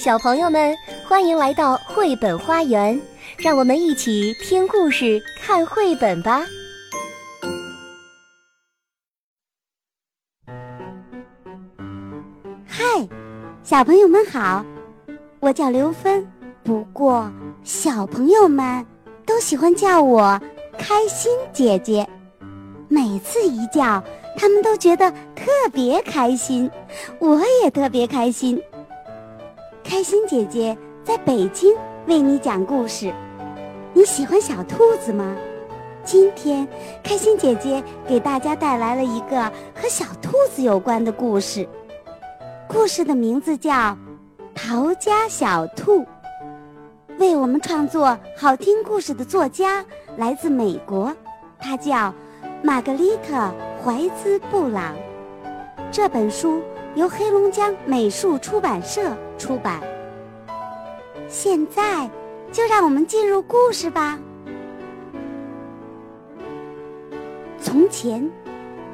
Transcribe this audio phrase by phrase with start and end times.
[0.00, 0.74] 小朋友们，
[1.06, 2.98] 欢迎来到绘本花园，
[3.36, 6.40] 让我们一起听故事、看绘本吧。
[12.66, 12.82] 嗨，
[13.62, 14.64] 小朋友们好，
[15.38, 16.26] 我叫刘芬，
[16.64, 17.30] 不过
[17.62, 18.86] 小朋友们
[19.26, 20.40] 都喜欢叫我
[20.78, 22.08] 开心姐姐。
[22.88, 24.02] 每次一叫，
[24.34, 26.70] 他们都觉得特别开心，
[27.18, 28.58] 我也特别开心。
[29.90, 31.74] 开心姐姐在北京
[32.06, 33.12] 为你讲故事，
[33.92, 35.36] 你喜欢小兔子吗？
[36.04, 36.66] 今天
[37.02, 39.42] 开心姐姐给大家带来了一个
[39.74, 41.68] 和小兔子有关的故事，
[42.68, 43.72] 故事的名字叫
[44.54, 46.02] 《逃家小兔》。
[47.18, 49.84] 为我们创作好听故事的作家
[50.16, 51.12] 来自美国，
[51.58, 52.14] 他叫
[52.62, 53.34] 玛格丽特·
[53.84, 54.94] 怀兹·布朗。
[55.90, 56.62] 这本书。
[56.94, 59.80] 由黑龙江美术出版社出版。
[61.28, 62.10] 现在，
[62.50, 64.18] 就让我们进入故事吧。
[67.60, 68.28] 从前，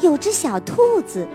[0.00, 1.26] 有只小兔子，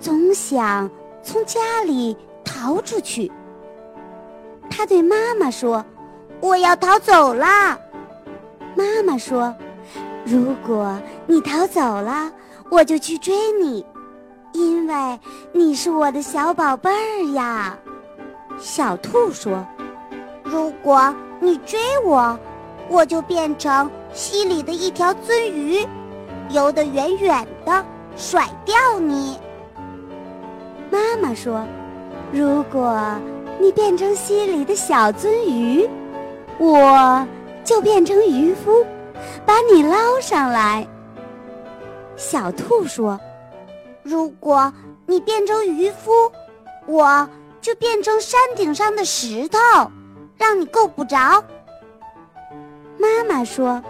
[0.00, 0.90] 总想
[1.22, 3.30] 从家里逃出去。
[4.68, 5.84] 它对妈妈说
[6.40, 7.78] ：“我要逃走了。”
[8.74, 9.54] 妈妈说
[10.26, 12.32] ：“如果你逃走了，
[12.70, 13.86] 我就去追你。”
[14.52, 15.20] 因为
[15.52, 17.78] 你是我的小宝贝儿呀，
[18.58, 19.64] 小兔说
[20.42, 22.38] ：“如果你追我，
[22.88, 25.86] 我就变成溪里的一条鳟鱼，
[26.50, 27.84] 游得远远的，
[28.16, 29.38] 甩掉你。”
[30.90, 31.64] 妈妈说
[32.32, 33.00] ：“如果
[33.60, 35.88] 你变成溪里的小鳟鱼，
[36.58, 37.26] 我
[37.62, 38.84] 就变成渔夫，
[39.46, 40.86] 把你捞上来。”
[42.16, 43.18] 小兔说。
[44.02, 44.72] 如果
[45.06, 46.10] 你变成渔夫，
[46.86, 47.28] 我
[47.60, 49.58] 就变成山顶上的石头，
[50.38, 51.44] 让你够不着。
[52.98, 53.82] 妈妈说：“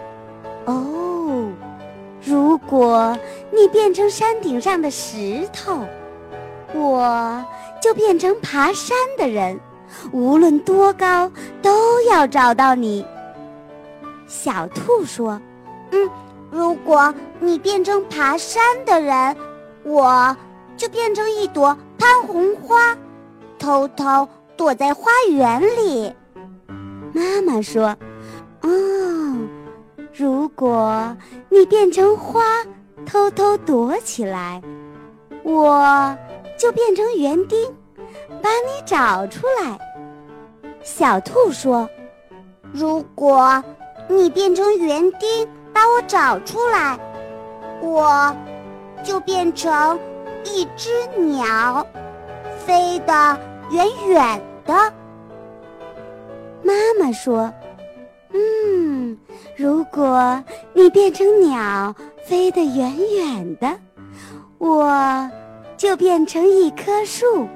[0.67, 1.48] 哦，
[2.22, 3.17] 如果
[3.52, 5.79] 你变成山顶上的石头，
[6.74, 7.45] 我
[7.80, 9.58] 就变成爬山的人，
[10.12, 11.30] 无论多高
[11.62, 13.06] 都要找到你。”
[14.27, 15.40] 小兔说
[15.92, 16.11] ：“嗯，
[16.51, 19.36] 如果你变成爬山的人。”
[19.85, 20.36] 我
[20.77, 22.96] 就变成一朵潘红花，
[23.58, 26.13] 偷偷躲在花园里。
[27.13, 27.96] 妈妈说
[28.63, 28.68] ：“哦，
[30.14, 31.17] 如果
[31.48, 32.42] 你变成花，
[33.05, 34.63] 偷偷躲起来，
[35.42, 36.17] 我
[36.58, 37.74] 就变成园丁，
[38.42, 39.79] 把你找出来。”
[40.83, 41.89] 小兔说
[42.73, 43.62] ：“如果
[44.08, 46.98] 你变成园丁，把我找出来，
[47.80, 48.35] 我……”
[49.02, 49.98] 就变成
[50.44, 51.86] 一只鸟，
[52.64, 53.38] 飞得
[53.70, 54.74] 远远的。
[56.62, 57.52] 妈妈说
[58.33, 59.18] ：“嗯，
[59.56, 63.68] 如果你变成鸟，飞得远远的，
[64.58, 65.30] 我
[65.77, 67.48] 就变成一棵树，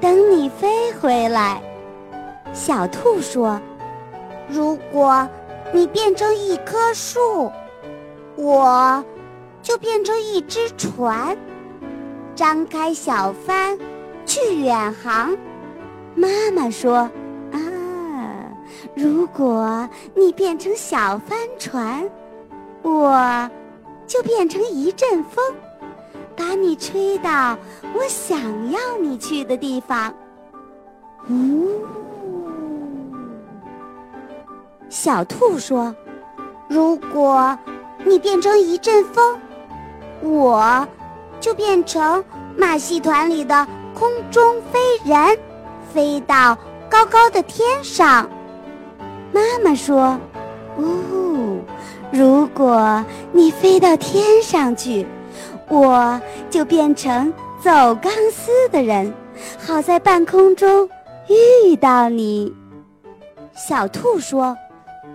[0.00, 1.60] 等你飞回来。”
[2.54, 3.60] 小兔说
[4.48, 5.28] ：“如果
[5.72, 7.50] 你变成一棵树，
[8.36, 9.04] 我……”
[9.68, 11.36] 就变成一只船，
[12.34, 13.78] 张开小帆，
[14.24, 15.36] 去远航。
[16.14, 17.00] 妈妈说
[17.52, 17.60] ：“啊，
[18.96, 22.10] 如果你变成小帆船，
[22.80, 23.50] 我
[24.06, 25.44] 就变成一阵风，
[26.34, 27.54] 把你吹到
[27.94, 28.40] 我想
[28.70, 30.14] 要你去的地方。”
[31.28, 31.82] 呜，
[34.88, 35.94] 小兔说
[36.70, 37.54] ：“如果
[38.06, 39.38] 你变成一阵风。”
[40.22, 40.86] 我，
[41.40, 42.24] 就变成
[42.56, 45.38] 马戏团里的空中飞人，
[45.92, 46.56] 飞到
[46.88, 48.28] 高高的天上。
[49.32, 50.18] 妈妈说
[50.76, 51.58] ：“哦，
[52.10, 55.06] 如果你飞到天上去，
[55.68, 56.20] 我
[56.50, 59.12] 就变成走钢丝的人，
[59.58, 60.88] 好在半空中
[61.28, 62.54] 遇到你。”
[63.68, 64.56] 小兔说：“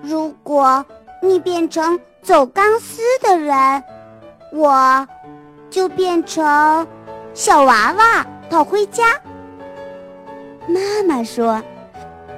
[0.01, 0.85] 如果
[1.21, 3.83] 你变成走钢丝的人。”
[4.53, 5.07] 我，
[5.71, 6.87] 就变成
[7.33, 9.19] 小娃娃跑回家。
[10.67, 11.61] 妈妈说：“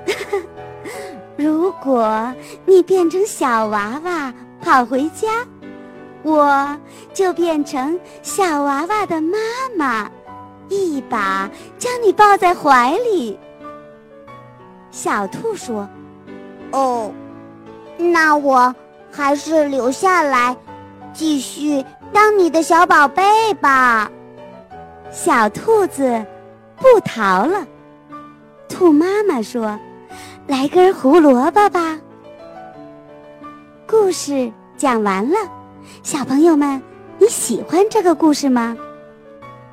[1.36, 2.34] 如果
[2.66, 5.46] 你变成小娃娃跑回家，
[6.24, 6.80] 我
[7.14, 9.38] 就变成小娃娃的妈
[9.78, 10.10] 妈，
[10.70, 13.38] 一把将你抱在怀里。”
[14.90, 15.88] 小兔说
[16.72, 17.12] ：“哦，
[17.98, 18.74] 那我
[19.12, 20.56] 还是留下来，
[21.16, 21.84] 继续。”
[22.14, 24.12] 当你的小宝贝吧，
[25.12, 26.24] 小兔子
[26.78, 27.66] 不逃了。
[28.70, 29.80] 兔妈妈说
[30.48, 32.00] ：“来根胡萝卜吧。”
[33.88, 35.38] 故事讲完了，
[36.04, 36.82] 小朋友们，
[37.18, 38.76] 你喜欢这个故事吗？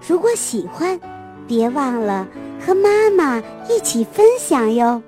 [0.07, 0.99] 如果喜欢，
[1.47, 2.27] 别忘了
[2.65, 5.03] 和妈妈一起分享哟。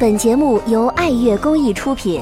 [0.00, 2.20] 本节目由爱乐公益出品。